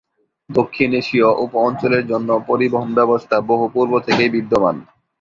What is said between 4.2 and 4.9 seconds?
বিদ্যমান।